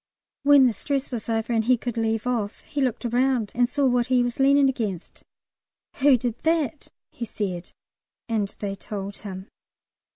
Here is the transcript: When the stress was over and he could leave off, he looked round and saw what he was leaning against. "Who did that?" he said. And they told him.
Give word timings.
When 0.41 0.65
the 0.65 0.73
stress 0.73 1.11
was 1.11 1.29
over 1.29 1.53
and 1.53 1.65
he 1.65 1.77
could 1.77 1.95
leave 1.95 2.25
off, 2.25 2.61
he 2.61 2.81
looked 2.81 3.05
round 3.05 3.51
and 3.53 3.69
saw 3.69 3.85
what 3.85 4.07
he 4.07 4.23
was 4.23 4.39
leaning 4.39 4.67
against. 4.67 5.21
"Who 5.97 6.17
did 6.17 6.39
that?" 6.39 6.87
he 7.11 7.23
said. 7.25 7.69
And 8.27 8.47
they 8.57 8.73
told 8.73 9.17
him. 9.17 9.47